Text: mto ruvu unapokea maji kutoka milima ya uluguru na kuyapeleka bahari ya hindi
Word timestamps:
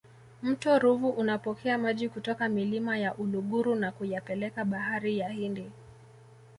mto 0.41 0.79
ruvu 0.79 1.09
unapokea 1.09 1.77
maji 1.77 2.09
kutoka 2.09 2.49
milima 2.49 2.97
ya 2.97 3.15
uluguru 3.15 3.75
na 3.75 3.91
kuyapeleka 3.91 4.65
bahari 4.65 5.17
ya 5.17 5.29
hindi 5.29 5.71